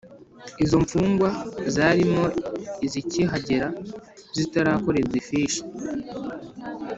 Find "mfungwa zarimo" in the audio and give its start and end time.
0.83-2.23